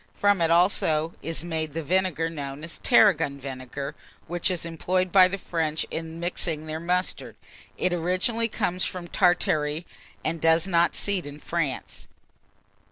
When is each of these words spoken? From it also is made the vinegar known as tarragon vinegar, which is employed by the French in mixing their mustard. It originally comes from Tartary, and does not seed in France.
From 0.15 0.41
it 0.41 0.49
also 0.49 1.13
is 1.21 1.43
made 1.43 1.73
the 1.73 1.83
vinegar 1.83 2.27
known 2.27 2.63
as 2.63 2.79
tarragon 2.79 3.39
vinegar, 3.39 3.93
which 4.25 4.49
is 4.49 4.65
employed 4.65 5.11
by 5.11 5.27
the 5.27 5.37
French 5.37 5.85
in 5.91 6.19
mixing 6.19 6.65
their 6.65 6.79
mustard. 6.79 7.35
It 7.77 7.93
originally 7.93 8.47
comes 8.47 8.83
from 8.83 9.07
Tartary, 9.07 9.85
and 10.25 10.41
does 10.41 10.65
not 10.65 10.95
seed 10.95 11.27
in 11.27 11.37
France. 11.39 12.07